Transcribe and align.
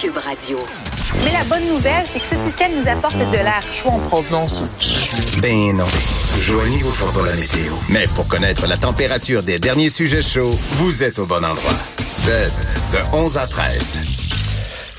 Cube 0.00 0.16
Radio. 0.18 0.58
Mais 1.24 1.32
la 1.32 1.44
bonne 1.44 1.66
nouvelle, 1.68 2.04
c'est 2.06 2.20
que 2.20 2.26
ce 2.26 2.36
système 2.36 2.72
nous 2.76 2.88
apporte 2.88 3.16
de 3.16 3.36
l'air 3.36 3.62
chaud 3.72 3.90
en 3.90 3.98
provenance. 3.98 4.62
Ben 5.40 5.76
non. 5.76 5.84
Joignez 6.40 6.78
vous 6.78 6.90
fera 6.90 7.12
pas 7.12 7.26
la 7.26 7.34
météo. 7.34 7.72
Mais 7.88 8.06
pour 8.14 8.26
connaître 8.26 8.66
la 8.66 8.76
température 8.76 9.42
des 9.42 9.58
derniers 9.58 9.90
sujets 9.90 10.22
chauds, 10.22 10.58
vous 10.72 11.02
êtes 11.02 11.18
au 11.18 11.26
bon 11.26 11.44
endroit. 11.44 11.78
De 12.26 13.16
11 13.16 13.36
à 13.36 13.46
13. 13.46 13.98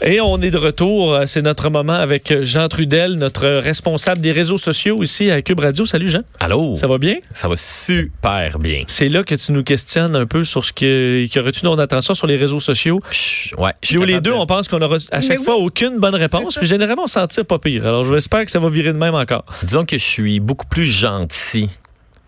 Et 0.02 0.20
on 0.20 0.40
est 0.42 0.52
de 0.52 0.58
retour. 0.58 1.18
C'est 1.26 1.42
notre 1.42 1.70
moment 1.70 1.94
avec 1.94 2.42
Jean 2.42 2.68
Trudel, 2.68 3.14
notre 3.14 3.48
responsable 3.48 4.20
des 4.20 4.34
réseaux 4.34 4.58
sociaux 4.58 5.02
ici 5.02 5.32
à 5.32 5.42
Cube 5.42 5.62
Radio. 5.62 5.86
Salut 5.86 6.10
Jean. 6.10 6.22
Allô? 6.42 6.76
Ça 6.76 6.86
va 6.88 6.98
bien? 6.98 7.16
Ça 7.34 7.48
va 7.48 7.56
super 7.56 8.60
bien. 8.60 8.82
C'est 8.88 9.08
là 9.08 9.24
que 9.24 9.36
tu 9.36 9.54
nous 9.54 9.64
questionnes 9.64 10.16
un 10.16 10.26
peu 10.26 10.44
sur 10.44 10.66
ce 10.66 10.74
qui, 10.74 11.30
qui 11.32 11.40
a 11.40 11.42
retenu 11.42 11.70
notre 11.70 11.82
attention 11.84 12.14
sur 12.14 12.28
les 12.28 12.36
réseaux 12.36 12.60
sociaux. 12.60 13.00
Chut, 13.10 13.58
ouais. 13.58 13.72
je 13.82 13.88
suis 13.90 13.98
Puis 13.98 14.06
les 14.08 14.20
deux, 14.20 14.32
de- 14.32 14.36
on 14.36 14.46
pense 14.46 14.68
qu'on 14.68 14.82
aura 14.82 14.98
à 15.12 15.22
chaque 15.22 15.40
Mais 15.40 15.46
fois 15.46 15.58
oui. 15.58 15.66
aucune 15.68 15.98
bonne 16.00 16.16
réponse. 16.16 16.58
Puis 16.58 16.68
généralement, 16.68 17.04
on 17.06 17.08
s'en 17.08 17.26
tire 17.28 17.46
pas 17.46 17.58
pire. 17.60 17.88
Alors, 17.88 18.04
j'espère 18.04 18.44
que 18.46 18.52
ça 18.52 18.60
va 18.60 18.70
virer 18.70 18.92
de 18.92 18.98
même 18.98 19.16
encore. 19.16 19.44
Disons 19.64 19.86
que 19.86 19.98
je 19.98 20.04
suis 20.04 20.40
beaucoup 20.42 20.68
plus 20.68 20.86
gentil 20.86 21.70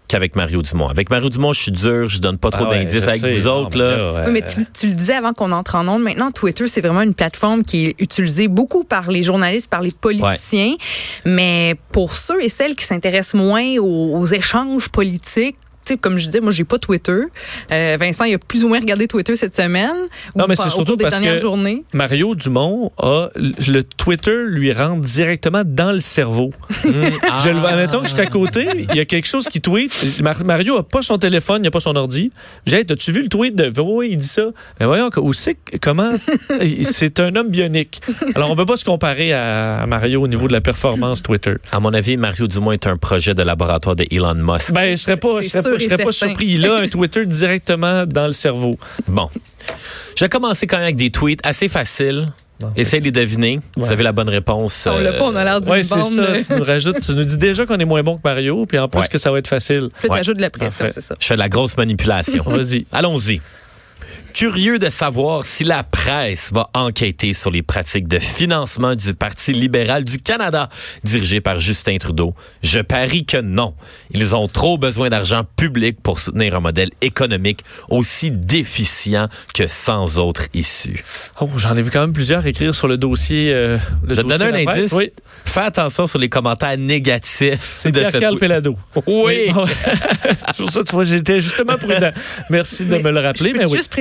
qu'avec 0.07 0.35
Mario 0.35 0.61
Dumont. 0.61 0.87
Avec 0.87 1.09
Mario 1.09 1.29
Dumont, 1.29 1.53
je 1.53 1.61
suis 1.61 1.71
dur, 1.71 2.09
je 2.09 2.19
donne 2.19 2.37
pas 2.37 2.49
trop 2.49 2.65
Ah 2.67 2.69
ouais, 2.69 2.79
d'indices. 2.79 3.03
Avec 3.03 3.21
sais. 3.21 3.33
vous 3.35 3.47
Non, 3.47 3.65
autres, 3.65 3.77
mais 3.77 3.83
là. 3.83 4.23
Oui, 4.25 4.31
mais 4.31 4.41
tu, 4.41 4.65
tu 4.73 4.87
le 4.87 4.93
disais 4.93 5.13
avant 5.15 5.33
qu'on 5.33 5.51
entre 5.51 5.75
en 5.75 5.87
onde. 5.87 6.01
Maintenant, 6.03 6.31
Twitter, 6.31 6.67
c'est 6.67 6.81
vraiment 6.81 7.01
une 7.01 7.13
plateforme 7.13 7.63
qui 7.63 7.87
est 7.87 7.95
utilisée 7.99 8.47
beaucoup 8.47 8.83
par 8.83 9.11
les 9.11 9.23
journalistes, 9.23 9.69
par 9.69 9.81
les 9.81 9.91
politiciens. 9.91 10.75
Mais 11.25 11.75
pour 11.91 12.15
ceux 12.15 12.43
et 12.43 12.49
celles 12.49 12.75
qui 12.75 12.85
s'intéressent 12.85 13.35
moins 13.35 13.77
aux, 13.79 14.17
aux 14.17 14.25
échanges 14.25 14.89
politiques, 14.89 15.57
comme 15.95 16.17
je 16.17 16.25
disais, 16.25 16.41
moi, 16.41 16.51
j'ai 16.51 16.65
pas 16.65 16.77
Twitter. 16.79 17.19
Euh, 17.71 17.97
Vincent, 17.99 18.25
il 18.25 18.33
a 18.33 18.37
plus 18.39 18.65
ou 18.65 18.67
moins 18.67 18.79
regardé 18.79 19.07
Twitter 19.07 19.35
cette 19.37 19.55
semaine. 19.55 19.93
Non, 20.35 20.43
ou 20.43 20.47
mais 20.49 20.55
c'est 20.57 20.69
surtout 20.69 20.97
des 20.97 21.03
parce 21.05 21.13
dernières 21.15 21.35
que- 21.35 21.41
journées. 21.41 21.83
Mario 21.93 22.35
Dumont 22.35 22.91
a 22.97 23.29
le 23.35 23.81
Twitter 23.83 24.35
lui 24.47 24.73
rentre 24.73 25.01
directement 25.01 25.61
dans 25.65 25.91
le 25.93 25.99
cerveau. 26.01 26.51
Je 26.83 27.49
le 27.49 27.59
vois. 27.59 27.75
Mettons 27.75 28.01
que 28.01 28.07
je 28.07 28.13
suis 28.13 28.21
à 28.21 28.25
côté, 28.25 28.67
il 28.89 28.95
y 28.95 28.99
a 28.99 29.05
quelque 29.05 29.27
chose 29.27 29.47
qui 29.47 29.61
tweet. 29.61 30.19
Mar- 30.21 30.43
Mario 30.43 30.77
a 30.77 30.83
pas 30.87 31.01
son 31.01 31.17
téléphone, 31.17 31.63
il 31.63 31.67
a 31.67 31.71
pas 31.71 31.79
son 31.79 31.95
ordi. 31.95 32.31
J'ai 32.65 32.83
dit, 32.83 32.91
as-tu 32.93 33.11
vu 33.11 33.21
le 33.21 33.29
tweet 33.29 33.55
de 33.55 33.71
oui, 33.79 34.09
il 34.11 34.17
dit 34.17 34.27
ça. 34.27 34.47
Mais 34.79 34.85
voyons, 34.87 35.09
où 35.17 35.31
c'est 35.33 35.55
comment? 35.81 36.11
C'est 36.83 37.19
un 37.19 37.35
homme 37.35 37.49
bionique. 37.49 38.01
Alors 38.35 38.49
on 38.51 38.55
peut 38.55 38.65
pas 38.65 38.77
se 38.77 38.83
comparer 38.85 39.33
à, 39.33 39.85
Mario 39.87 40.21
au 40.23 40.27
niveau 40.27 40.47
de 40.47 40.53
la 40.53 40.61
performance 40.61 41.21
Twitter. 41.21 41.53
À 41.71 41.79
mon 41.79 41.93
avis, 41.93 42.17
Mario 42.17 42.47
Dumont 42.47 42.71
est 42.71 42.87
un 42.87 42.97
projet 42.97 43.33
de 43.33 43.43
laboratoire 43.43 43.95
de 43.95 44.05
Elon 44.11 44.33
Musk. 44.35 44.73
Ben, 44.73 44.91
je 44.97 45.01
serais 45.01 45.17
pas, 45.17 45.41
je 45.41 45.43
C'est 45.47 45.49
serais 45.61 45.63
pas, 45.63 45.69
sûr 45.69 45.76
je 45.79 45.85
serais 45.85 46.03
pas 46.03 46.11
surpris. 46.11 46.47
Il 46.47 46.65
a 46.65 46.75
un 46.75 46.87
Twitter 46.89 47.25
directement 47.25 48.05
dans 48.05 48.27
le 48.27 48.33
cerveau. 48.33 48.77
Bon. 49.07 49.29
Je 50.15 50.23
vais 50.25 50.29
commencer 50.29 50.67
quand 50.67 50.77
même 50.77 50.83
avec 50.85 50.95
des 50.95 51.09
tweets 51.11 51.41
assez 51.43 51.67
faciles. 51.67 52.31
Essayez 52.75 52.99
de 53.01 53.05
les 53.05 53.11
deviner. 53.11 53.59
Vous 53.75 53.83
Ouais. 53.85 53.91
avez 53.91 54.01
la 54.03 54.11
bonne 54.11 54.29
réponse. 54.29 54.87
On 54.91 54.97
l'a 54.97 55.11
euh, 55.11 55.17
pas, 55.19 55.25
on 55.25 55.35
a 55.35 55.43
l'air 55.43 55.61
d'une 55.61 55.71
Oui, 55.71 55.83
c'est 55.83 56.01
ça. 56.01 56.21
euh, 56.21 56.41
Tu 56.41 56.53
nous 56.53 56.63
rajoutes, 56.63 56.99
tu 57.01 57.11
nous 57.11 57.23
dis 57.23 57.37
déjà 57.37 57.67
qu'on 57.67 57.77
est 57.77 57.85
moins 57.85 58.01
bon 58.01 58.15
que 58.17 58.21
Mario, 58.23 58.65
puis 58.65 58.79
en 58.79 58.87
plus 58.89 59.01
Ouais. 59.01 59.07
que 59.07 59.19
ça 59.19 59.29
va 59.31 59.37
être 59.37 59.47
facile. 59.47 59.89
Ouais. 60.03 60.09
t'ajoutes 60.17 60.37
de 60.37 60.41
la 60.41 60.49
pression, 60.49 60.85
c'est 60.91 61.01
ça. 61.01 61.13
Je 61.19 61.27
fais 61.27 61.35
de 61.35 61.39
la 61.39 61.49
grosse 61.49 61.77
manipulation. 61.77 62.43
Vas-y. 62.47 62.87
Allons-y. 62.91 63.41
Curieux 64.37 64.77
de 64.77 64.91
savoir 64.91 65.43
si 65.43 65.63
la 65.63 65.81
presse 65.81 66.51
va 66.53 66.69
enquêter 66.75 67.33
sur 67.33 67.49
les 67.49 67.63
pratiques 67.63 68.07
de 68.07 68.19
financement 68.19 68.93
du 68.93 69.15
Parti 69.15 69.51
libéral 69.51 70.03
du 70.03 70.19
Canada, 70.19 70.69
dirigé 71.03 71.41
par 71.41 71.59
Justin 71.59 71.97
Trudeau. 71.97 72.35
Je 72.61 72.77
parie 72.81 73.25
que 73.25 73.41
non. 73.41 73.73
Ils 74.11 74.35
ont 74.35 74.47
trop 74.47 74.77
besoin 74.77 75.09
d'argent 75.09 75.43
public 75.55 75.97
pour 76.03 76.19
soutenir 76.19 76.55
un 76.55 76.59
modèle 76.59 76.91
économique 77.01 77.61
aussi 77.89 78.29
déficient 78.29 79.27
que 79.55 79.67
sans 79.67 80.19
autre 80.19 80.43
issue. 80.53 81.03
Oh, 81.41 81.49
j'en 81.55 81.75
ai 81.75 81.81
vu 81.81 81.89
quand 81.89 82.01
même 82.01 82.13
plusieurs 82.13 82.45
écrire 82.45 82.75
sur 82.75 82.87
le 82.87 82.97
dossier. 82.97 83.51
euh, 83.51 83.79
le 84.03 84.13
Je 84.13 84.21
te 84.21 84.27
dossier 84.27 84.37
donne 84.37 84.51
de 84.51 84.67
un 84.67 84.71
indice. 84.71 84.91
Oui, 84.91 85.11
Fais 85.45 85.61
attention 85.61 86.05
sur 86.05 86.19
les 86.19 86.29
commentaires 86.29 86.77
négatifs 86.77 87.57
c'est 87.61 87.91
de 87.91 88.01
Pierre 88.01 88.11
cette... 88.11 88.39
Pelado. 88.39 88.77
Oui. 89.07 89.47
C'est 90.53 90.57
pour 90.57 90.71
ça, 90.71 90.83
tu 90.83 90.91
vois, 90.93 91.05
j'étais 91.05 91.39
justement 91.39 91.77
prudent. 91.77 92.11
Merci 92.49 92.85
de 92.85 92.91
Mais 92.91 93.01
me 93.01 93.11
le 93.11 93.19
rappeler. 93.19 93.49
Je 93.51 93.55
Mais 93.55 93.63
peux 93.63 93.69
oui. 93.69 93.77
juste 93.77 93.91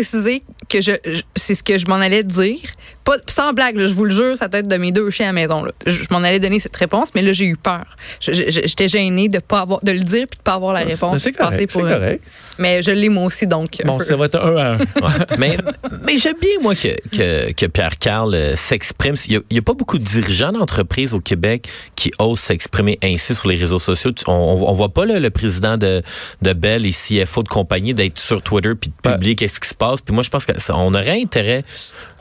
que 0.69 0.81
je- 0.81 1.23
c'est 1.37 1.55
ce 1.55 1.63
que 1.63 1.79
je 1.79 1.87
m'en 1.87 1.97
allais 1.97 2.25
dire. 2.25 2.61
Pas, 3.07 3.19
sans 3.29 3.53
blague, 3.53 3.77
là, 3.77 3.87
je 3.87 3.95
vous 3.95 4.05
le 4.05 4.11
jure, 4.11 4.37
ça 4.37 4.49
tête 4.49 4.67
de 4.67 4.77
mes 4.77 4.91
deux 4.91 5.11
chiens 5.11 5.27
à 5.27 5.29
la 5.29 5.33
maison. 5.33 5.63
Là. 5.65 5.71
Je, 5.87 5.93
je 5.93 6.07
m'en 6.11 6.19
allais 6.19 6.41
donner 6.41 6.59
cette 6.59 6.77
réponse, 6.77 7.11
mais 7.15 7.23
là, 7.23 7.33
j'ai 7.33 7.47
eu 7.47 7.57
peur. 7.57 7.85
J'étais 8.21 8.89
gênée 8.89 9.29
de 9.29 9.39
pas 9.39 9.61
avoir, 9.61 9.79
de 9.85 9.93
le 9.93 10.01
dire 10.01 10.27
puis 10.29 10.39
de 10.39 10.43
pas 10.43 10.55
avoir 10.55 10.73
la 10.75 10.81
réponse. 10.81 11.23
C'est 11.23 11.31
correct. 11.31 11.73
Pour- 11.73 11.83
correct. 11.83 12.23
Mais 12.59 12.83
je 12.83 12.91
l'ai 12.91 13.09
moi 13.09 13.25
aussi, 13.25 13.47
donc. 13.47 13.81
Bon, 13.85 14.01
ça 14.01 14.17
va 14.17 14.27
être 14.27 14.41
un 14.41 14.57
à 14.57 14.67
un. 14.73 14.79
Ouais. 14.79 14.87
mais 15.39 15.57
mais 16.05 16.19
j'aime 16.19 16.37
bien, 16.41 16.51
moi, 16.63 16.75
que, 16.75 16.89
que, 17.17 17.53
que 17.53 17.67
Pierre 17.67 17.99
Carl 17.99 18.35
euh, 18.35 18.57
s'exprime. 18.57 19.15
Il 19.29 19.41
n'y 19.53 19.59
a, 19.59 19.63
pas 19.63 19.75
beaucoup 19.75 19.99
de 19.99 20.05
dirigeants 20.05 20.53
d'entreprise 20.53 21.15
au 21.15 21.21
Québec 21.21 21.69
qui 21.95 22.11
osent 22.19 22.41
s'exprimer 22.41 22.99
ainsi 23.05 23.35
sur 23.35 23.49
les 23.49 23.57
réseaux 23.57 23.79
sociaux. 23.79 24.11
On, 24.27 24.33
on, 24.33 24.69
on 24.69 24.73
voit 24.73 24.89
pas 24.89 25.07
là, 25.07 25.21
le 25.21 25.31
président 25.31 25.77
de, 25.77 26.03
de 26.43 26.53
Bell 26.53 26.87
et 26.87 26.91
CFO 26.93 27.43
de 27.43 27.49
compagnie 27.49 27.95
d'être 27.95 28.19
sur 28.19 28.43
Twitter 28.43 28.73
puis 28.75 28.91
de 28.91 28.95
Ben- 29.03 29.13
publier 29.13 29.37
qu'est-ce 29.37 29.61
qui 29.61 29.69
se 29.69 29.75
passe. 29.75 30.01
Puis 30.01 30.15
moi, 30.15 30.23
je 30.23 30.31
pense 30.31 30.47
qu'on 30.47 30.95
aurait 30.95 31.21
intérêt. 31.21 31.63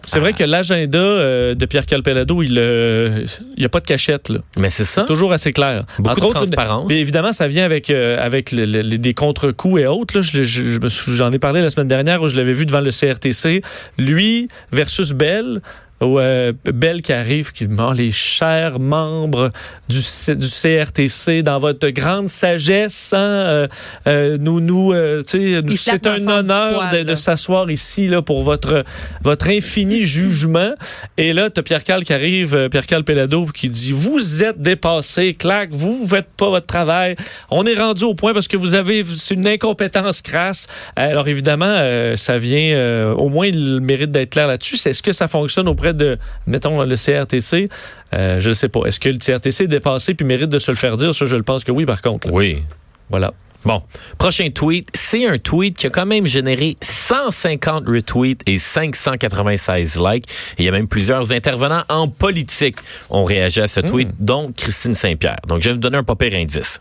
C'est 0.06 0.20
vrai 0.20 0.34
que 0.34 0.44
l'agenda 0.44 0.98
euh, 1.00 1.56
de 1.56 1.66
Pierre 1.66 1.86
Calpelado, 1.86 2.42
il 2.44 2.58
euh, 2.58 3.26
il 3.58 3.64
y 3.64 3.66
a 3.66 3.70
pas 3.70 3.80
de 3.80 3.86
cachette. 3.88 4.30
Là. 4.30 4.40
Mais 4.58 4.70
c'est 4.70 4.86
ça. 4.86 5.04
Toujours 5.04 5.34
assez 5.34 5.52
clair. 5.54 5.84
Beaucoup 6.00 6.22
de 6.22 6.26
transparence. 6.32 6.86
mais 6.90 7.00
évidemment, 7.00 7.32
ça 7.34 7.48
vient 7.48 7.66
avec, 7.66 7.90
euh, 7.90 8.18
avec 8.24 8.52
le- 8.52 8.66
le- 8.66 8.82
les- 8.82 8.98
des 8.98 9.14
contre-coups 9.14 9.82
et 9.82 9.88
autres. 9.88 10.16
là. 10.18 10.22
Je- 10.22 10.44
je- 10.44 10.80
J'en 11.14 11.32
ai 11.32 11.40
parlé 11.40 11.62
la 11.62 11.70
semaine 11.70 11.88
dernière 11.88 12.22
où 12.22 12.28
je 12.28 12.36
l'avais 12.36 12.52
vu 12.52 12.66
devant 12.66 12.82
le 12.82 12.92
CRTC. 12.92 13.62
Lui 13.98 14.48
versus 14.72 15.12
Bell. 15.12 15.62
Où, 16.02 16.20
euh, 16.20 16.52
Bell 16.66 17.02
qui 17.02 17.14
arrive, 17.14 17.54
qui 17.54 17.68
demande 17.68 17.98
les 17.98 18.12
chers 18.12 18.80
membres 18.80 19.50
du, 19.88 20.02
C- 20.02 20.36
du 20.36 20.46
CRTC 20.48 21.42
dans 21.42 21.58
votre 21.58 21.88
grande 21.90 22.28
sagesse, 22.28 23.14
hein, 23.14 23.18
euh, 23.20 23.68
euh, 24.08 24.38
nous, 24.40 24.60
nous, 24.60 24.92
euh, 24.92 25.24
tu 25.24 25.38
nous- 25.64 25.72
c'est 25.78 26.06
un 26.06 26.28
honneur 26.40 26.74
poil, 26.90 26.98
de, 27.06 27.10
de 27.12 27.16
s'asseoir 27.16 27.72
ici 27.72 28.08
là 28.08 28.22
pour 28.22 28.44
votre 28.44 28.84
votre 29.24 29.48
infini 29.48 30.02
jugement. 30.06 30.74
Et 31.18 31.32
là, 31.32 31.50
t'as 31.50 31.62
Pierre 31.62 31.84
Cal 31.86 32.04
qui 32.04 32.12
arrive, 32.14 32.68
Pierre 32.70 32.88
Cal 32.88 33.06
Pelado, 33.06 33.46
qui 33.46 33.70
dit 33.70 33.94
vous 33.94 34.44
êtes 34.44 34.60
dépassé, 34.60 35.34
clac, 35.34 35.70
vous 35.72 35.96
vous 35.96 36.08
faites 36.10 36.28
pas 36.38 36.50
votre 36.50 36.68
travail. 36.68 37.16
On 37.50 37.66
est 37.66 37.74
rendu 37.80 38.04
au 38.04 38.16
point 38.16 38.34
parce 38.34 38.50
que 38.50 38.58
vous 38.58 38.74
avez 38.76 39.04
c'est 39.16 39.34
une 39.36 39.48
incompétence 39.48 40.22
crasse. 40.22 40.68
Alors 40.98 41.30
évidemment, 41.30 41.80
ça 42.18 42.38
vient 42.38 43.14
au 43.18 43.30
moins 43.30 43.48
il 43.48 43.80
mérite 43.80 44.12
d'être 44.12 44.32
clair 44.32 44.48
là-dessus. 44.48 44.76
Est-ce 44.86 45.02
que 45.02 45.14
ça 45.14 45.30
fonctionne 45.30 45.70
auprès 45.70 45.84
de 45.94 46.18
mettons 46.47 46.81
le 46.84 46.96
CRTC 46.96 47.69
euh, 48.13 48.40
Je 48.40 48.50
ne 48.50 48.53
sais 48.53 48.69
pas. 48.69 48.85
Est-ce 48.85 49.00
que 49.00 49.09
le 49.09 49.18
CRTC 49.18 49.66
est 49.66 49.68
dépassé 49.68 50.13
puis 50.13 50.25
mérite 50.25 50.50
de 50.50 50.59
se 50.59 50.72
le 50.72 50.78
faire 50.78 50.97
dire? 50.97 51.13
Ça, 51.13 51.25
je 51.25 51.35
le 51.35 51.44
pense 51.44 51.63
que 51.63 51.72
oui. 51.72 51.85
Par 51.85 52.01
contre, 52.01 52.28
là. 52.28 52.34
Oui. 52.34 52.63
voilà. 53.09 53.34
Bon, 53.66 53.81
prochain 54.19 54.51
tweet, 54.51 54.90
c'est 54.94 55.25
un 55.25 55.40
tweet 55.40 55.75
qui 55.75 55.88
a 55.88 55.90
quand 55.90 56.06
même 56.06 56.28
généré 56.28 56.78
150 56.81 57.88
retweets 57.88 58.41
et 58.46 58.59
596 58.59 60.00
likes. 60.00 60.25
Et 60.59 60.63
il 60.63 60.66
y 60.66 60.69
a 60.69 60.72
même 60.72 60.88
plusieurs 60.88 61.31
intervenants 61.31 61.84
en 61.90 62.07
politique 62.07 62.75
ont 63.09 63.23
réagi 63.23 63.62
à 63.62 63.67
ce 63.67 63.79
tweet, 63.79 64.09
dont 64.19 64.53
Christine 64.56 64.94
Saint-Pierre. 64.94 65.40
Donc, 65.47 65.63
je 65.63 65.69
vais 65.69 65.73
vous 65.73 65.79
donner 65.79 65.97
un 65.97 66.03
pas 66.03 66.16
pire 66.16 66.35
indice. 66.35 66.79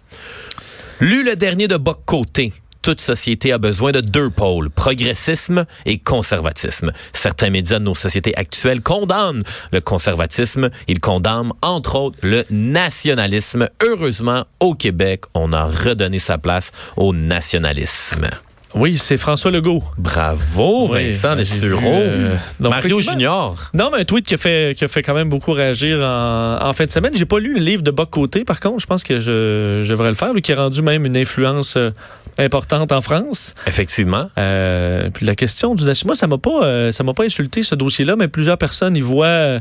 Lu 1.00 1.24
le 1.24 1.36
dernier 1.36 1.68
de 1.68 1.78
Boc 1.78 2.00
Côté. 2.04 2.52
Toute 2.84 3.00
société 3.00 3.50
a 3.50 3.56
besoin 3.56 3.92
de 3.92 4.02
deux 4.02 4.28
pôles, 4.28 4.68
progressisme 4.68 5.64
et 5.86 5.96
conservatisme. 5.96 6.92
Certains 7.14 7.48
médias 7.48 7.78
de 7.78 7.84
nos 7.84 7.94
sociétés 7.94 8.36
actuelles 8.36 8.82
condamnent 8.82 9.42
le 9.72 9.80
conservatisme. 9.80 10.68
Ils 10.86 11.00
condamnent, 11.00 11.54
entre 11.62 11.94
autres, 11.94 12.18
le 12.20 12.44
nationalisme. 12.50 13.70
Heureusement, 13.82 14.44
au 14.60 14.74
Québec, 14.74 15.22
on 15.32 15.54
a 15.54 15.64
redonné 15.64 16.18
sa 16.18 16.36
place 16.36 16.72
au 16.98 17.14
nationalisme. 17.14 18.28
Oui, 18.74 18.98
c'est 18.98 19.16
François 19.16 19.50
Legault. 19.52 19.82
Bravo, 19.98 20.88
Oui, 20.92 21.10
Vincent 21.10 21.30
ben, 21.30 21.36
Dessureau. 21.36 21.80
euh, 21.84 22.36
donc, 22.58 22.72
Mario 22.72 23.00
Junior. 23.00 23.70
Non, 23.72 23.90
mais 23.92 24.00
un 24.00 24.04
tweet 24.04 24.26
qui 24.26 24.34
a 24.34 24.38
fait, 24.38 24.76
qui 24.76 24.84
a 24.84 24.88
fait 24.88 25.02
quand 25.02 25.14
même 25.14 25.28
beaucoup 25.28 25.52
réagir 25.52 25.98
en, 26.00 26.58
en 26.60 26.72
fin 26.72 26.84
de 26.84 26.90
semaine. 26.90 27.12
J'ai 27.14 27.24
pas 27.24 27.38
lu 27.38 27.54
le 27.54 27.60
livre 27.60 27.82
de 27.82 27.92
Boc 27.92 28.10
Côté, 28.10 28.44
par 28.44 28.58
contre. 28.58 28.80
Je 28.80 28.86
pense 28.86 29.04
que 29.04 29.20
je, 29.20 29.82
je 29.84 29.88
devrais 29.90 30.08
le 30.08 30.14
faire, 30.16 30.32
lui 30.32 30.42
qui 30.42 30.52
a 30.52 30.56
rendu 30.56 30.82
même 30.82 31.06
une 31.06 31.16
influence 31.16 31.76
euh, 31.76 31.90
importante 32.36 32.90
en 32.90 33.00
France. 33.00 33.54
Effectivement. 33.68 34.28
Euh, 34.38 35.08
puis 35.10 35.24
la 35.24 35.36
question 35.36 35.76
du 35.76 35.84
national, 35.84 36.08
moi, 36.08 36.14
ça 36.16 36.26
m'a 36.26 36.38
pas, 36.38 36.64
euh, 36.64 36.90
ça 36.90 37.04
m'a 37.04 37.14
pas 37.14 37.24
insulté 37.24 37.62
ce 37.62 37.76
dossier-là, 37.76 38.16
mais 38.16 38.26
plusieurs 38.26 38.58
personnes 38.58 38.96
y 38.96 39.00
voient 39.00 39.60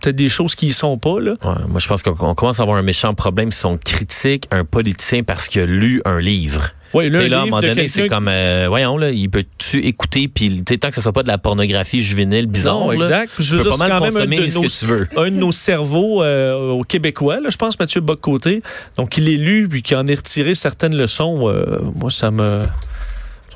peut-être 0.00 0.16
des 0.16 0.28
choses 0.28 0.54
qui 0.56 0.66
y 0.68 0.72
sont 0.72 0.98
pas 0.98 1.20
là. 1.20 1.32
Ouais, 1.44 1.54
moi, 1.68 1.78
je 1.80 1.86
pense 1.86 2.02
qu'on 2.02 2.16
on 2.20 2.34
commence 2.34 2.58
à 2.58 2.62
avoir 2.64 2.76
un 2.78 2.82
méchant 2.82 3.14
problème 3.14 3.52
si 3.52 3.64
on 3.66 3.78
critique 3.78 4.46
un 4.50 4.64
politicien 4.64 5.22
parce 5.22 5.46
qu'il 5.48 5.60
a 5.60 5.66
lu 5.66 6.02
un 6.04 6.18
livre. 6.20 6.70
Oui, 6.94 7.10
Là, 7.10 7.28
là, 7.28 7.40
à 7.40 7.42
un 7.42 7.44
moment 7.46 7.60
donné, 7.60 7.88
c'est 7.88 8.08
comme, 8.08 8.28
euh, 8.28 8.66
voyons, 8.68 8.96
là, 8.96 9.10
il 9.10 9.28
peut-tu 9.28 9.78
écouter, 9.84 10.28
puis 10.28 10.62
tant 10.64 10.88
que 10.88 10.94
ce 10.94 11.00
soit 11.00 11.12
pas 11.12 11.22
de 11.22 11.28
la 11.28 11.38
pornographie 11.38 12.00
juvénile 12.00 12.46
bizarre, 12.46 12.80
Non, 12.80 12.90
là, 12.90 12.96
exact. 12.96 13.32
Tu 13.36 13.56
peux 13.56 13.70
pas 13.70 13.76
mal 13.76 13.88
même 13.90 14.02
un 14.02 14.06
consommer 14.06 14.36
de, 14.38 14.46
ce 14.48 14.54
nos, 14.56 14.62
que 14.62 14.78
tu 14.78 14.86
veux. 14.86 15.08
un 15.16 15.30
de 15.30 15.36
nos 15.36 15.52
cerveaux 15.52 16.22
euh, 16.22 16.70
au 16.70 16.82
Québécois, 16.84 17.40
là, 17.40 17.48
je 17.50 17.56
pense, 17.56 17.78
Mathieu 17.78 18.00
Bocoté. 18.00 18.62
Donc, 18.96 19.16
il 19.18 19.28
est 19.28 19.36
lu, 19.36 19.68
puis 19.68 19.82
qui 19.82 19.94
en 19.94 20.06
est 20.06 20.14
retiré 20.14 20.54
certaines 20.54 20.96
leçons. 20.96 21.48
euh, 21.48 21.78
moi, 21.94 22.10
ça 22.10 22.30
me... 22.30 22.62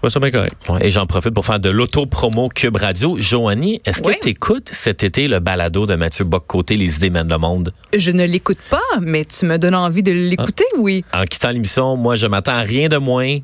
pas 0.03 0.11
ça 0.11 0.21
bien 0.21 0.31
correct. 0.31 0.55
Ouais, 0.69 0.87
et 0.87 0.91
j'en 0.91 1.07
profite 1.07 1.33
pour 1.33 1.47
faire 1.47 1.61
de 1.61 1.71
l'auto-promo 1.71 2.49
Cube 2.49 2.77
Radio. 2.77 3.17
Joanie, 3.19 3.81
est-ce 3.87 4.03
Oui. 4.03 4.15
que 4.17 4.21
tu 4.25 4.29
écoutes 4.31 4.69
cet 4.71 5.03
été 5.05 5.29
le 5.29 5.39
balado 5.39 5.87
de 5.87 5.95
Mathieu 5.95 6.25
Bock-Côté, 6.25 6.77
Les 6.77 6.97
idées 6.97 7.11
mènent 7.11 7.29
le 7.29 7.39
monde? 7.39 7.73
Je 7.97 8.11
ne 8.11 8.25
l'écoute 8.25 8.59
pas, 8.69 8.81
mais 9.01 9.25
tu 9.25 9.47
me 9.47 9.57
donnes 9.59 9.75
envie 9.77 10.03
de 10.03 10.13
l'écouter, 10.13 10.65
oui. 10.79 11.05
En 11.15 11.25
quittant 11.25 11.51
l'émission, 11.51 11.97
moi, 11.97 12.17
je 12.17 12.27
m'attends 12.27 12.53
à 12.53 12.63
rien 12.63 12.89
de 12.89 12.97
moins 12.97 13.39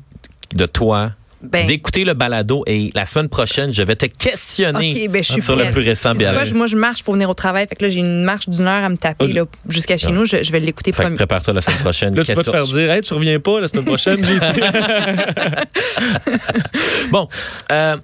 de 0.53 0.65
toi. 0.65 1.11
Ben, 1.41 1.65
d'écouter 1.65 2.03
le 2.03 2.13
balado 2.13 2.63
et 2.67 2.91
la 2.93 3.05
semaine 3.05 3.29
prochaine, 3.29 3.73
je 3.73 3.81
vais 3.81 3.95
te 3.95 4.05
questionner 4.07 5.07
ben, 5.07 5.23
sur 5.23 5.55
le 5.55 5.71
plus 5.71 5.81
récent 5.87 6.13
bien. 6.13 6.43
je- 6.43 6.53
Moi, 6.53 6.67
je 6.67 6.75
marche 6.75 7.01
pour 7.03 7.13
venir 7.13 7.29
au 7.29 7.33
travail. 7.33 7.65
Fait 7.67 7.75
que 7.75 7.83
là, 7.83 7.89
j'ai 7.89 8.01
une 8.01 8.23
marche 8.25 8.49
d'une 8.49 8.67
heure 8.67 8.83
à 8.83 8.89
me 8.89 8.97
taper 8.97 9.31
là, 9.31 9.45
jusqu'à 9.69 9.97
chez 9.97 10.11
nous. 10.11 10.25
Je, 10.25 10.43
je 10.43 10.51
vais 10.51 10.59
l'écouter 10.59 10.91
premier. 10.91 11.15
prépare-toi 11.15 11.53
la 11.53 11.61
semaine 11.61 11.79
prochaine. 11.79 12.15
Là, 12.19 12.25
tu 12.25 12.33
vas 12.33 12.43
te 12.43 12.51
faire 12.51 12.65
dire, 12.65 12.91
hey, 12.91 12.99
tu 13.01 13.13
reviens 13.13 13.39
pas 13.39 13.61
la 13.61 13.67
semaine 13.69 13.85
prochaine, 13.85 14.23
j'ai 14.23 14.37
dit. 14.39 14.61
Bon, 17.11 17.27
euh, 17.71 17.97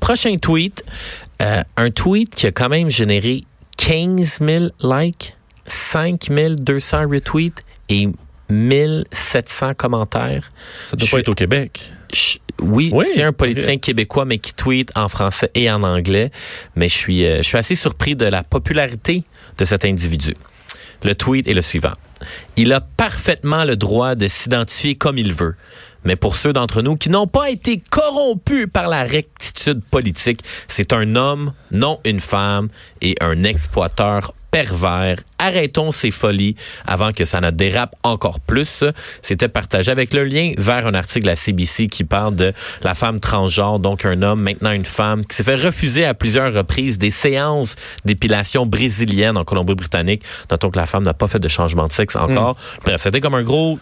prochain 0.00 0.36
tweet. 0.36 0.84
Euh, 1.42 1.62
un 1.76 1.90
tweet 1.90 2.34
qui 2.34 2.46
a 2.46 2.52
quand 2.52 2.68
même 2.68 2.90
généré 2.90 3.44
15 3.78 4.40
000 4.40 4.64
likes, 4.82 5.34
5 5.66 6.28
200 6.58 7.08
retweets 7.08 7.54
et 7.88 8.08
1700 8.50 9.74
commentaires. 9.74 10.50
Ça 10.86 10.96
doit 10.96 11.06
Je- 11.06 11.12
pas 11.12 11.18
être 11.20 11.28
au 11.28 11.34
Québec. 11.34 11.92
Oui, 12.60 12.90
Oui, 12.92 13.06
c'est 13.12 13.22
un 13.22 13.32
politicien 13.32 13.78
québécois, 13.78 14.24
mais 14.24 14.38
qui 14.38 14.52
tweet 14.52 14.90
en 14.94 15.08
français 15.08 15.50
et 15.54 15.70
en 15.70 15.82
anglais. 15.82 16.30
Mais 16.76 16.88
je 16.88 16.96
suis, 16.96 17.24
euh, 17.24 17.38
je 17.38 17.42
suis 17.42 17.56
assez 17.56 17.74
surpris 17.74 18.16
de 18.16 18.26
la 18.26 18.42
popularité 18.42 19.24
de 19.58 19.64
cet 19.64 19.84
individu. 19.84 20.34
Le 21.02 21.14
tweet 21.14 21.48
est 21.48 21.54
le 21.54 21.62
suivant. 21.62 21.92
Il 22.56 22.72
a 22.72 22.80
parfaitement 22.80 23.64
le 23.64 23.76
droit 23.76 24.14
de 24.14 24.28
s'identifier 24.28 24.94
comme 24.94 25.16
il 25.16 25.32
veut. 25.32 25.56
Mais 26.04 26.16
pour 26.16 26.36
ceux 26.36 26.52
d'entre 26.52 26.82
nous 26.82 26.96
qui 26.96 27.10
n'ont 27.10 27.26
pas 27.26 27.50
été 27.50 27.82
corrompus 27.90 28.68
par 28.72 28.88
la 28.88 29.02
rectitude 29.02 29.82
politique, 29.90 30.40
c'est 30.68 30.92
un 30.92 31.16
homme, 31.16 31.52
non 31.70 32.00
une 32.04 32.20
femme, 32.20 32.68
et 33.02 33.14
un 33.20 33.44
exploiteur 33.44 34.32
pervers. 34.50 35.18
Arrêtons 35.38 35.92
ces 35.92 36.10
folies 36.10 36.56
avant 36.86 37.12
que 37.12 37.24
ça 37.24 37.40
ne 37.40 37.50
dérape 37.50 37.94
encore 38.02 38.40
plus. 38.40 38.84
C'était 39.22 39.48
partagé 39.48 39.90
avec 39.90 40.12
le 40.12 40.24
lien 40.24 40.52
vers 40.58 40.86
un 40.86 40.94
article 40.94 41.24
de 41.24 41.30
la 41.30 41.36
CBC 41.36 41.86
qui 41.86 42.04
parle 42.04 42.34
de 42.34 42.52
la 42.82 42.94
femme 42.94 43.20
transgenre, 43.20 43.78
donc 43.78 44.04
un 44.04 44.22
homme, 44.22 44.42
maintenant 44.42 44.72
une 44.72 44.84
femme, 44.84 45.24
qui 45.24 45.36
s'est 45.36 45.44
fait 45.44 45.56
refuser 45.56 46.04
à 46.04 46.14
plusieurs 46.14 46.52
reprises 46.52 46.98
des 46.98 47.10
séances 47.10 47.76
d'épilation 48.04 48.66
brésilienne 48.66 49.36
en 49.36 49.44
Colombie-Britannique. 49.44 50.22
Notons 50.50 50.70
que 50.70 50.78
la 50.78 50.86
femme 50.86 51.04
n'a 51.04 51.14
pas 51.14 51.28
fait 51.28 51.38
de 51.38 51.48
changement 51.48 51.86
de 51.86 51.92
sexe 51.92 52.16
encore. 52.16 52.56
Bref, 52.84 53.00
c'était 53.02 53.20
comme 53.20 53.34
un 53.34 53.42
gros 53.42 53.78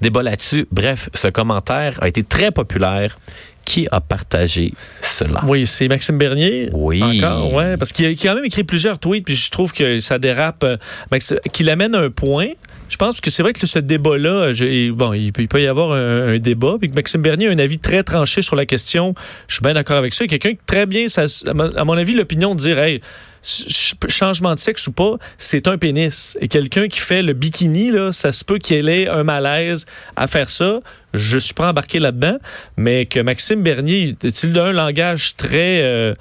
débat 0.00 0.22
là-dessus. 0.22 0.66
Bref, 0.70 1.08
ce 1.14 1.28
commentaire 1.28 1.98
a 2.02 2.08
été 2.08 2.22
très 2.22 2.50
populaire. 2.50 3.18
Qui 3.64 3.88
a 3.90 4.00
partagé 4.00 4.72
cela? 5.02 5.42
Oui, 5.44 5.66
c'est 5.66 5.88
Maxime 5.88 6.18
Bernier. 6.18 6.68
Oui. 6.72 7.02
Encore, 7.02 7.52
ouais, 7.52 7.76
parce 7.76 7.90
qu'il 7.92 8.06
a, 8.06 8.14
qu'il 8.14 8.28
a 8.28 8.30
quand 8.30 8.36
même 8.36 8.44
écrit 8.44 8.62
plusieurs 8.62 9.00
tweets, 9.00 9.24
puis 9.24 9.34
je 9.34 9.50
trouve 9.50 9.72
que 9.72 9.98
ça 9.98 10.20
dérape, 10.20 10.62
euh, 10.62 10.76
Max- 11.10 11.34
qu'il 11.52 11.68
amène 11.68 11.96
un 11.96 12.08
point. 12.08 12.50
Je 12.88 12.96
pense 12.96 13.20
que 13.20 13.30
c'est 13.30 13.42
vrai 13.42 13.52
que 13.52 13.66
ce 13.66 13.78
débat-là, 13.78 14.52
bon, 14.92 15.12
il 15.12 15.32
peut, 15.32 15.46
il 15.54 15.62
y 15.62 15.66
avoir 15.66 15.92
un, 15.92 16.38
débat, 16.38 16.76
puis 16.80 16.88
Maxime 16.94 17.20
Bernier 17.20 17.48
a 17.48 17.50
un 17.50 17.58
avis 17.58 17.78
très 17.78 18.02
tranché 18.02 18.42
sur 18.42 18.54
la 18.56 18.64
question. 18.64 19.14
Je 19.48 19.54
suis 19.54 19.62
bien 19.62 19.74
d'accord 19.74 19.96
avec 19.96 20.14
ça. 20.14 20.26
Quelqu'un 20.26 20.52
qui 20.52 20.60
très 20.66 20.86
bien, 20.86 21.06
à 21.46 21.84
mon- 21.84 21.96
avis, 21.96 22.14
l'opinion 22.14 22.54
de 22.54 22.60
dire, 22.60 22.78
hey, 22.78 23.00
ch- 23.42 23.94
changement 24.08 24.54
de 24.54 24.58
sexe 24.58 24.86
ou 24.86 24.92
pas, 24.92 25.16
c'est 25.36 25.66
un 25.66 25.78
pénis. 25.78 26.38
Et 26.40 26.48
quelqu'un 26.48 26.86
qui 26.86 27.00
fait 27.00 27.22
le 27.22 27.32
bikini, 27.32 27.90
là, 27.90 28.12
ça 28.12 28.30
se 28.30 28.44
peut 28.44 28.58
qu'il 28.58 28.88
ait 28.88 29.08
un 29.08 29.24
malaise 29.24 29.84
à 30.14 30.26
faire 30.28 30.48
ça. 30.48 30.80
Je 31.12 31.38
suis 31.38 31.54
pas 31.54 31.70
embarqué 31.70 31.98
là-dedans, 31.98 32.38
mais 32.76 33.06
que 33.06 33.18
Maxime 33.20 33.62
Bernier, 33.62 34.16
il 34.22 34.58
a 34.58 34.64
un 34.64 34.72
langage 34.72 35.34
très 35.36 35.82
euh, 35.82 36.14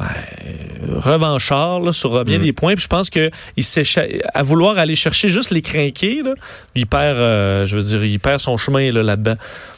ben, 0.00 0.98
revanchard 0.98 1.80
là, 1.80 1.92
sur 1.92 2.24
bien 2.24 2.38
Mhm. 2.38 2.44
des 2.44 2.52
points. 2.52 2.74
Puis 2.74 2.82
je 2.84 2.88
pense 2.88 3.10
que 3.10 3.28
il 3.56 3.64
à 4.34 4.42
vouloir 4.42 4.78
aller 4.78 4.96
chercher 4.96 5.28
juste 5.28 5.50
les 5.50 5.62
crinqués, 5.62 6.22
là, 6.22 6.32
il 6.74 6.86
perd, 6.86 7.18
euh, 7.18 7.66
je 7.66 7.76
veux 7.76 7.82
dire, 7.82 8.04
il 8.04 8.18
perd 8.18 8.40
son 8.40 8.56
chemin 8.56 8.90
là, 8.90 9.02
là-dedans. 9.02 9.34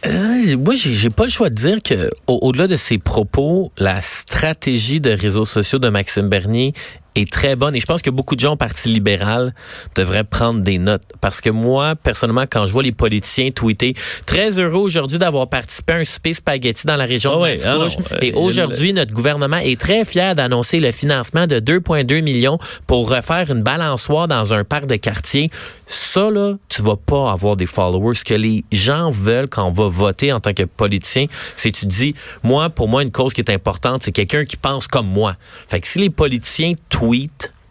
Euh, 0.07 0.57
moi, 0.59 0.75
j'ai 0.77 1.11
pas 1.11 1.25
le 1.25 1.31
choix 1.31 1.51
de 1.51 1.55
dire 1.55 1.83
que 1.83 2.11
au- 2.27 2.39
au-delà 2.43 2.67
de 2.69 2.77
ses 2.77 2.99
propos, 2.99 3.73
la 3.79 4.01
stratégie 4.01 5.01
de 5.01 5.11
réseaux 5.11 5.45
sociaux 5.45 5.79
de 5.79 5.89
Maxime 5.89 6.29
Bernier 6.29 6.73
est 7.15 7.31
très 7.31 7.57
bonne. 7.57 7.75
Et 7.75 7.81
je 7.81 7.87
pense 7.87 8.03
que 8.03 8.11
beaucoup 8.11 8.35
de 8.35 8.41
gens 8.41 8.53
au 8.53 8.57
Parti 8.57 8.89
libéral 8.89 9.55
devraient 9.97 10.25
prendre 10.25 10.63
des 10.63 10.79
notes. 10.79 11.03
Parce 11.21 11.41
que 11.41 11.51
moi 11.51 11.95
personnellement 11.97 12.45
quand 12.51 12.67
je 12.67 12.73
vois 12.73 12.83
les 12.83 12.93
politiciens 12.93 13.51
tweeter 13.51 13.95
très 14.27 14.59
heureux 14.59 14.81
aujourd'hui 14.81 15.19
d'avoir 15.19 15.49
participé 15.49 15.93
à 15.93 15.97
un 15.97 16.05
souper 16.05 16.35
spaghetti 16.35 16.87
dans 16.87 16.97
la 16.97 17.05
région 17.05 17.33
Ah 17.35 17.37
de 17.37 17.43
ouais, 17.43 17.59
ah 17.65 17.79
Mascouche 17.79 17.99
non, 17.99 18.17
euh, 18.17 18.19
et 18.23 18.33
aujourd'hui 18.33 18.93
notre 18.93 19.13
gouvernement 19.13 19.59
est 19.59 19.81
très 19.81 20.05
fier 20.05 20.35
d'annoncer 20.35 20.81
le 20.81 20.93
financement 20.93 21.47
de 21.47 21.61
2,2 21.61 22.23
millions 22.23 22.59
pour 22.87 23.11
refaire 23.11 23.51
une 23.51 23.63
balançoire 23.63 24.29
dans 24.29 24.53
un 24.53 24.65
parc 24.65 24.87
de 24.87 24.97
quartier. 24.97 25.51
Ça 25.87 26.31
là 26.31 26.55
tu 26.69 26.83
vas 26.83 26.97
pas 26.97 27.31
avoir 27.33 27.57
des 27.57 27.67
followers. 27.67 28.15
Ce 28.15 28.25
que 28.25 28.35
les 28.35 28.65
gens 28.73 29.11
veulent 29.11 29.49
quand 29.49 29.67
on 29.67 29.73
va 29.73 29.89
voter 29.89 30.33
en 30.33 30.41
tant 30.41 30.55
que 30.55 30.63
politicien 30.63 31.27
c'est 31.57 31.71
tu 31.71 31.87
dis 31.87 32.15
moi 32.43 32.71
pour 32.71 32.89
moi 32.89 33.03
une 33.03 33.11
cause 33.13 33.33
qui 33.33 33.41
est 33.41 33.51
importante 33.51 34.03
c'est 34.03 34.13
quelqu'un 34.13 34.45
qui 34.45 34.57
pense 34.57 34.87
comme 34.89 35.07
moi. 35.07 35.37
Fait 35.69 35.81
que 35.81 35.87
si 35.87 35.99
les 35.99 36.11
politiciens 36.11 36.73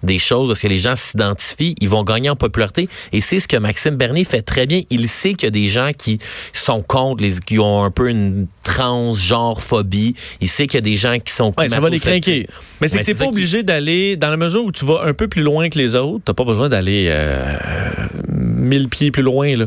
des 0.03 0.17
choses 0.17 0.47
parce 0.47 0.61
que 0.61 0.67
les 0.67 0.79
gens 0.79 0.95
s'identifient, 0.95 1.75
ils 1.79 1.87
vont 1.87 2.03
gagner 2.03 2.29
en 2.31 2.35
popularité. 2.35 2.89
Et 3.13 3.21
c'est 3.21 3.39
ce 3.39 3.47
que 3.47 3.55
Maxime 3.57 3.95
Bernier 3.97 4.23
fait 4.23 4.41
très 4.41 4.65
bien. 4.65 4.81
Il 4.89 5.07
sait 5.07 5.33
qu'il 5.35 5.43
y 5.43 5.47
a 5.47 5.51
des 5.51 5.67
gens 5.67 5.91
qui 5.95 6.17
sont 6.53 6.81
contre, 6.81 7.21
les, 7.21 7.33
qui 7.45 7.59
ont 7.59 7.83
un 7.83 7.91
peu 7.91 8.09
une 8.09 8.47
transgenre 8.63 9.61
phobie. 9.61 10.15
Il 10.39 10.49
sait 10.49 10.65
qu'il 10.65 10.75
y 10.75 10.77
a 10.79 10.81
des 10.81 10.95
gens 10.97 11.19
qui 11.19 11.31
sont 11.31 11.53
Ouais, 11.55 11.69
ça 11.69 11.79
va 11.79 11.89
les 11.89 11.99
craquer. 11.99 12.47
Mais 12.81 12.87
c'est 12.87 12.97
que 12.99 13.03
t'es 13.05 13.13
pas 13.13 13.25
qui- 13.25 13.29
obligé 13.29 13.61
d'aller, 13.61 14.15
dans 14.15 14.29
la 14.31 14.37
mesure 14.37 14.63
où 14.65 14.71
tu 14.71 14.85
vas 14.85 15.03
un 15.05 15.13
peu 15.13 15.27
plus 15.27 15.43
loin 15.43 15.69
que 15.69 15.77
les 15.77 15.93
autres, 15.93 16.23
t'as 16.25 16.33
pas 16.33 16.45
besoin 16.45 16.67
d'aller 16.67 17.05
euh, 17.11 17.55
mille 18.27 18.89
pieds 18.89 19.11
plus 19.11 19.21
loin, 19.23 19.55
là. 19.55 19.65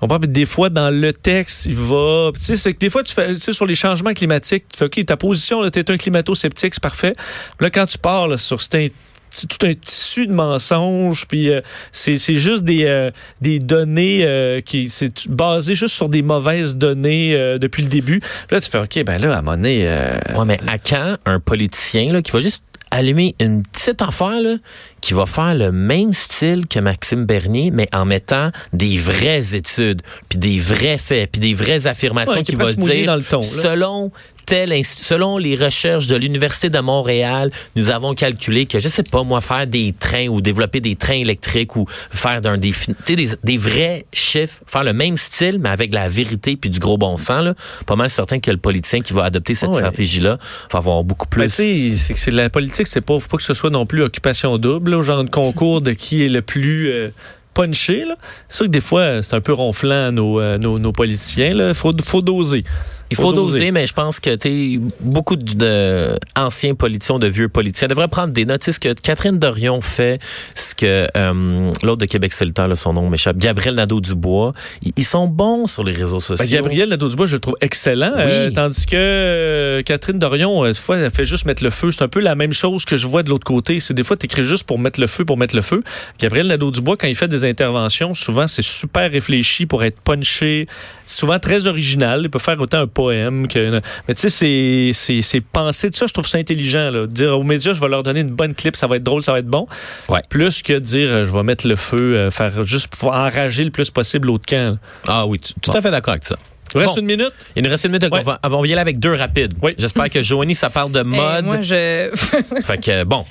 On 0.00 0.08
parle 0.08 0.26
des 0.26 0.44
fois 0.44 0.68
dans 0.70 0.90
le 0.90 1.12
texte, 1.12 1.66
il 1.66 1.76
va. 1.76 2.30
Tu 2.34 2.56
sais, 2.56 2.72
des 2.72 2.90
fois, 2.90 3.02
tu 3.02 3.14
fais, 3.14 3.32
tu 3.34 3.40
sais, 3.40 3.52
sur 3.52 3.64
les 3.64 3.74
changements 3.74 4.12
climatiques, 4.12 4.64
tu 4.70 4.78
fais 4.78 4.84
OK, 4.86 5.06
ta 5.06 5.16
position, 5.16 5.62
là, 5.62 5.70
t'es 5.70 5.90
un 5.90 5.96
climato-sceptique, 5.96 6.74
c'est 6.74 6.82
parfait. 6.82 7.12
Là, 7.60 7.70
quand 7.70 7.86
tu 7.86 7.98
pars 7.98 8.28
là, 8.28 8.36
sur 8.36 8.60
c'est 8.60 8.92
tout 9.42 9.66
un 9.66 9.74
tissu 9.74 10.26
de 10.26 10.32
mensonges, 10.32 11.26
puis 11.26 11.50
euh, 11.50 11.60
c'est 11.92 12.18
c'est 12.18 12.38
juste 12.38 12.64
des, 12.64 12.84
euh, 12.84 13.10
des 13.40 13.58
données 13.58 14.24
euh, 14.24 14.60
qui 14.60 14.88
c'est 14.88 15.28
basé 15.28 15.74
juste 15.74 15.94
sur 15.94 16.08
des 16.08 16.22
mauvaises 16.22 16.76
données 16.76 17.58
depuis 17.60 17.82
le 17.82 17.88
début. 17.88 18.20
Là, 18.50 18.60
tu 18.60 18.70
fais 18.70 18.78
OK, 18.78 19.04
ben 19.04 19.20
là, 19.20 19.34
à 19.34 19.38
un 19.38 19.42
moment 19.42 19.56
donné, 19.56 19.82
euh, 19.86 20.16
Ouais, 20.36 20.44
mais 20.46 20.58
à 20.66 20.78
quand 20.78 21.16
un 21.26 21.40
politicien 21.40 22.12
là, 22.12 22.22
qui 22.22 22.32
va 22.32 22.40
juste 22.40 22.62
allumer 22.90 23.34
une 23.40 23.62
petite 23.64 24.00
affaire 24.02 24.40
là, 24.40 24.56
qui 25.00 25.14
va 25.14 25.26
faire 25.26 25.54
le 25.54 25.72
même 25.72 26.14
style 26.14 26.66
que 26.68 26.78
Maxime 26.78 27.26
Bernier, 27.26 27.70
mais 27.72 27.88
en 27.92 28.04
mettant 28.04 28.50
des 28.72 28.96
vraies 28.96 29.54
études, 29.54 30.00
puis 30.28 30.38
des 30.38 30.58
vrais 30.58 30.98
faits, 30.98 31.32
puis 31.32 31.40
des 31.40 31.54
vraies 31.54 31.86
affirmations 31.86 32.34
Ouais, 32.34 32.42
qui 32.42 32.54
va 32.54 32.72
dire 32.72 33.06
dans 33.06 33.16
le 33.16 33.22
ton, 33.22 33.42
selon 33.42 34.12
selon 34.48 35.38
les 35.38 35.56
recherches 35.56 36.06
de 36.06 36.16
l'université 36.16 36.70
de 36.70 36.78
Montréal, 36.80 37.50
nous 37.76 37.90
avons 37.90 38.14
calculé 38.14 38.66
que 38.66 38.80
je 38.80 38.88
sais 38.88 39.02
pas 39.02 39.22
moi 39.24 39.40
faire 39.40 39.66
des 39.66 39.92
trains 39.98 40.28
ou 40.28 40.40
développer 40.40 40.80
des 40.80 40.96
trains 40.96 41.14
électriques 41.14 41.76
ou 41.76 41.86
faire 42.10 42.40
d'un 42.40 42.56
des, 42.58 42.72
des 43.06 43.28
des 43.42 43.56
vrais 43.56 44.04
chiffres, 44.12 44.60
faire 44.66 44.84
le 44.84 44.92
même 44.92 45.16
style 45.16 45.58
mais 45.58 45.68
avec 45.70 45.92
la 45.92 46.08
vérité 46.08 46.56
puis 46.56 46.70
du 46.70 46.78
gros 46.78 46.98
bon 46.98 47.16
sens 47.16 47.42
là. 47.44 47.54
Pas 47.86 47.96
mal 47.96 48.10
certain 48.10 48.38
que 48.40 48.50
le 48.50 48.56
politicien 48.58 49.00
qui 49.00 49.12
va 49.12 49.24
adopter 49.24 49.54
cette 49.54 49.70
Ouais. 49.70 49.78
stratégie 49.80 50.20
là 50.20 50.38
va 50.70 50.78
avoir 50.78 51.02
beaucoup 51.04 51.26
plus 51.26 51.40
Ben, 51.40 51.48
tu 51.50 51.96
sais, 51.96 52.14
c'est 52.16 52.30
la 52.30 52.50
politique, 52.50 52.86
c'est 52.86 53.00
pas, 53.00 53.18
faut 53.18 53.28
pas 53.28 53.36
que 53.38 53.42
ce 53.42 53.54
soit 53.54 53.70
non 53.70 53.86
plus 53.86 54.02
occupation 54.02 54.56
double, 54.58 54.92
là, 54.92 54.98
au 54.98 55.02
genre 55.02 55.24
de 55.24 55.30
concours 55.30 55.80
de 55.80 55.92
qui 55.92 56.24
est 56.24 56.28
le 56.28 56.42
plus 56.42 56.90
euh, 56.90 57.08
punché. 57.54 58.04
C'est 58.48 58.56
sûr 58.56 58.66
que 58.66 58.70
des 58.70 58.80
fois, 58.80 59.22
c'est 59.22 59.34
un 59.34 59.40
peu 59.40 59.52
ronflant 59.52 60.12
nos, 60.12 60.40
euh, 60.40 60.58
nos, 60.58 60.78
nos 60.78 60.92
politiciens. 60.92 61.52
Il 61.68 61.74
faut, 61.74 61.92
faut 62.02 62.22
doser. 62.22 62.64
Il 63.10 63.16
faut 63.16 63.32
doser, 63.32 63.70
mais 63.70 63.86
je 63.86 63.92
pense 63.92 64.20
que 64.20 64.34
tu 64.34 64.80
beaucoup 65.00 65.36
de, 65.36 65.44
de 65.54 66.18
anciens 66.36 66.74
politiciens, 66.74 67.18
de 67.18 67.26
vieux 67.26 67.48
politiciens 67.48 67.88
devraient 67.88 68.08
prendre 68.08 68.32
des 68.32 68.44
notes. 68.44 68.64
Ce 68.64 68.78
que 68.78 68.92
Catherine 68.94 69.38
Dorion 69.38 69.80
fait, 69.80 70.20
ce 70.54 70.74
que 70.74 71.06
euh, 71.16 71.72
l'autre 71.82 71.98
de 71.98 72.06
Québec 72.06 72.32
solidaire, 72.32 72.68
là, 72.68 72.76
son 72.76 72.92
nom 72.92 73.08
m'échappe, 73.08 73.36
Gabriel 73.36 73.74
Nadeau-Dubois, 73.74 74.52
ils, 74.96 75.04
sont 75.04 75.28
bons 75.28 75.66
sur 75.66 75.84
les 75.84 75.92
réseaux 75.92 76.20
sociaux. 76.20 76.44
Ben, 76.44 76.50
Gabriel 76.50 76.88
Nadeau-Dubois, 76.88 77.26
je 77.26 77.36
le 77.36 77.40
trouve 77.40 77.56
excellent. 77.60 78.12
euh, 78.16 78.50
tandis 78.50 78.86
que 78.86 78.96
euh, 78.96 79.82
Catherine 79.82 80.18
Dorion, 80.18 80.64
euh, 80.64 80.68
des 80.68 80.74
fois, 80.74 80.98
elle 80.98 81.10
fait 81.10 81.24
juste 81.24 81.46
mettre 81.46 81.62
le 81.62 81.70
feu. 81.70 81.90
C'est 81.90 82.02
un 82.02 82.08
peu 82.08 82.20
la 82.20 82.34
même 82.34 82.52
chose 82.52 82.84
que 82.84 82.96
je 82.96 83.06
vois 83.06 83.22
de 83.22 83.28
l'autre 83.28 83.44
côté. 83.46 83.80
C'est 83.80 83.94
des 83.94 84.04
fois, 84.04 84.16
tu 84.16 84.26
écris 84.26 84.44
juste 84.44 84.64
pour 84.64 84.78
mettre 84.78 85.00
le 85.00 85.06
feu, 85.06 85.24
pour 85.24 85.36
mettre 85.36 85.54
le 85.54 85.62
feu. 85.62 85.82
Gabriel 86.18 86.46
Nadeau-Dubois, 86.46 86.96
quand 86.96 87.08
il 87.08 87.14
fait 87.14 87.28
des 87.28 87.44
interventions, 87.44 88.14
souvent, 88.14 88.46
c'est 88.46 88.62
super 88.62 89.10
réfléchi 89.10 89.66
pour 89.66 89.84
être 89.84 90.00
punché. 90.00 90.66
Souvent 91.06 91.38
très 91.38 91.66
original. 91.66 92.22
Il 92.24 92.30
peut 92.30 92.38
faire 92.38 92.58
autant 92.60 92.78
un 92.78 92.86
poème 93.04 93.48
que. 93.48 93.80
Mais 94.08 94.14
tu 94.14 94.22
sais, 94.22 94.30
c'est- 94.30 94.90
c'est 94.92 95.22
c'est 95.22 95.40
pensé 95.40 95.90
de 95.90 95.94
ça. 95.94 96.06
Je 96.06 96.12
trouve 96.12 96.26
ça 96.26 96.38
intelligent. 96.38 96.90
Là. 96.90 97.06
Dire 97.06 97.38
aux 97.38 97.42
médias, 97.42 97.72
je 97.72 97.80
vais 97.80 97.88
leur 97.88 98.02
donner 98.02 98.20
une 98.20 98.30
bonne 98.30 98.54
clip, 98.54 98.76
ça 98.76 98.86
va 98.86 98.96
être 98.96 99.02
drôle, 99.02 99.22
ça 99.22 99.32
va 99.32 99.38
être 99.40 99.46
bon. 99.46 99.66
Ouais. 100.08 100.20
Plus 100.28 100.62
que 100.62 100.78
dire, 100.78 101.08
euh, 101.08 101.24
je 101.26 101.32
vais 101.32 101.42
mettre 101.42 101.66
le 101.68 101.76
feu, 101.76 102.16
euh, 102.16 102.30
faire 102.30 102.64
juste 102.64 102.88
pour 102.96 103.12
enrager 103.12 103.64
le 103.64 103.70
plus 103.70 103.90
possible 103.90 104.28
l'autre 104.28 104.46
camp. 104.46 104.78
là. 105.06 105.14
Ah 105.16 105.26
oui, 105.26 105.40
tout 105.62 105.70
à 105.72 105.80
fait 105.82 105.90
d'accord 105.90 106.12
avec 106.12 106.24
ça. 106.24 106.36
Il 106.74 106.80
reste 106.80 106.94
Bon. 106.94 107.00
une 107.02 107.06
minute? 107.06 107.32
Il 107.54 107.62
nous 107.62 107.70
reste 107.70 107.84
une 107.84 107.92
minute. 107.92 108.10
Ouais. 108.12 108.20
On, 108.20 108.22
va, 108.22 108.40
on 108.42 108.48
va 108.62 108.66
y 108.66 108.72
aller 108.72 108.80
avec 108.80 108.98
deux 108.98 109.14
rapides. 109.14 109.54
Oui. 109.62 109.74
J'espère 109.78 110.08
que 110.10 110.22
Joanie, 110.22 110.54
ça 110.56 110.70
parle 110.70 110.90
de 110.90 111.00
Eh, 111.00 111.04
mode. 111.04 111.44
moi, 111.44 111.60
je. 111.60 112.10
Fait 112.64 112.78
que, 112.82 113.04
bon, 113.04 113.24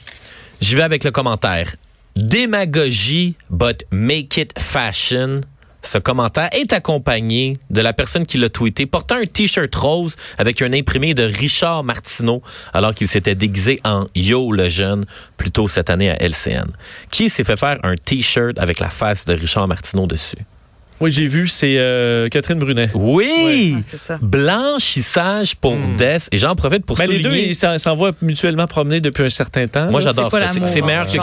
j'y 0.62 0.76
vais 0.76 0.84
avec 0.84 1.04
le 1.04 1.12
commentaire. 1.12 1.74
Démagogie, 2.16 3.36
but 3.50 3.84
make 3.92 4.38
it 4.38 4.54
fashion. 4.60 5.42
Ce 5.86 5.98
commentaire 5.98 6.50
est 6.54 6.72
accompagné 6.72 7.58
de 7.70 7.82
la 7.82 7.92
personne 7.92 8.26
qui 8.26 8.38
l'a 8.38 8.50
tweeté 8.50 8.86
portant 8.86 9.16
un 9.18 9.26
t-shirt 9.26 9.74
rose 9.76 10.16
avec 10.38 10.62
un 10.62 10.72
imprimé 10.72 11.14
de 11.14 11.24
Richard 11.24 11.84
Martineau 11.84 12.42
alors 12.74 12.96
qu'il 12.96 13.08
s'était 13.10 13.36
déguisé 13.36 13.80
en 13.84 14.08
Yo 14.16 14.54
le 14.54 14.70
jeune 14.70 15.04
plus 15.36 15.52
tôt 15.52 15.68
cette 15.68 15.90
année 15.90 16.10
à 16.10 16.16
LCN. 16.24 16.68
Qui 17.12 17.30
s'est 17.30 17.44
fait 17.44 17.58
faire 17.58 17.80
un 17.84 17.96
t-shirt 17.96 18.58
avec 18.60 18.80
la 18.80 18.90
face 18.90 19.26
de 19.26 19.34
Richard 19.34 19.68
Martineau 19.68 20.08
dessus? 20.08 20.38
Oui, 21.02 21.12
j'ai 21.12 21.26
vu, 21.28 21.48
c'est 21.48 21.76
euh, 21.80 22.30
Catherine 22.30 22.60
Brunet. 22.60 22.90
Oui! 22.94 23.76
Ah, 23.78 23.82
c'est 23.86 23.98
ça. 24.00 24.18
Blanchissage 24.22 25.56
pour 25.58 25.76
Dess. 25.98 26.30
Et 26.32 26.38
j'en 26.38 26.56
profite 26.56 26.86
pour 26.86 26.98
Mais 26.98 27.08
les 27.08 27.20
deux, 27.20 27.36
ils 27.36 27.56
s'en- 27.56 27.78
s'envoient 27.78 28.12
mutuellement 28.22 28.68
promener 28.68 29.02
depuis 29.02 29.24
un 29.26 29.30
certain 29.30 29.68
temps. 29.68 29.90
Moi, 29.92 30.00
j'adore 30.00 30.32
ça. 30.32 30.48
C'est- 30.68 30.82
meilleur 30.82 31.10
c'est 31.10 31.18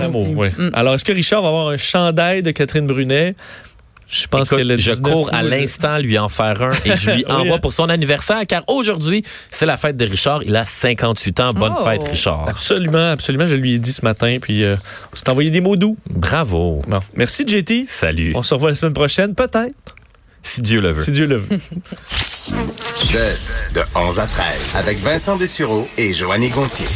L'amour, 0.00 0.28
Mm. 0.28 0.38
oui. 0.38 0.48
Mm. 0.58 0.70
Alors, 0.72 0.94
est-ce 0.94 1.04
que 1.04 1.12
Richard 1.12 1.42
va 1.42 1.48
avoir 1.48 1.68
un 1.68 1.76
chandail 1.76 2.42
de 2.42 2.50
Catherine 2.50 2.86
Brunet? 2.88 3.36
Je 4.10 4.26
pense 4.26 4.50
Écoute, 4.52 4.58
a 4.68 4.76
je 4.76 4.90
19 4.90 5.02
cours 5.02 5.32
à 5.32 5.42
l'instant 5.44 5.98
lui 5.98 6.18
en 6.18 6.28
faire 6.28 6.60
un 6.62 6.70
et 6.84 6.96
je 6.96 7.10
lui 7.12 7.24
envoie 7.28 7.56
hein. 7.56 7.58
pour 7.60 7.72
son 7.72 7.88
anniversaire 7.88 8.42
car 8.48 8.62
aujourd'hui, 8.66 9.22
c'est 9.50 9.66
la 9.66 9.76
fête 9.76 9.96
de 9.96 10.04
Richard. 10.04 10.42
Il 10.42 10.56
a 10.56 10.64
58 10.64 11.40
ans. 11.40 11.52
Bonne 11.52 11.74
Oh. 11.78 11.84
fête, 11.84 12.02
Richard. 12.08 12.48
Absolument, 12.48 13.12
absolument. 13.12 13.46
Je 13.46 13.54
lui 13.54 13.74
ai 13.74 13.78
dit 13.78 13.92
ce 13.92 14.04
matin, 14.04 14.38
puis 14.42 14.64
euh, 14.64 14.74
on 15.12 15.16
s'est 15.16 15.28
envoyé 15.30 15.50
des 15.50 15.60
mots 15.60 15.76
doux. 15.76 15.96
Bravo. 16.10 16.82
Bon. 16.88 16.98
Merci, 17.14 17.44
JT. 17.46 17.84
Salut. 17.88 18.32
On 18.34 18.42
se 18.42 18.52
revoit 18.54 18.70
la 18.70 18.76
semaine 18.76 18.92
prochaine, 18.94 19.34
peut-être, 19.36 19.94
Si 20.42 20.60
Dieu 20.60 20.80
le 20.80 20.90
veut. 20.90 21.04
si 21.04 21.12
Dieu 21.12 21.26
le 21.26 21.36
veut. 21.36 21.60
Jess, 23.10 23.64
de 23.74 23.80
11 23.94 24.18
à 24.18 24.26
13, 24.26 24.76
avec 24.76 24.98
Vincent 24.98 25.36
Dessureau 25.36 25.88
et 25.96 26.12
Joanny 26.12 26.48
Gontier. 26.50 26.86